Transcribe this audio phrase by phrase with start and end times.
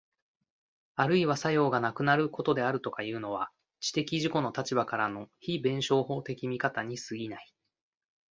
[0.95, 3.51] あるいは作用がなくなることであるとかいうのは、
[3.81, 7.53] 知的自己の立場からの非弁証法的見方に過ぎない。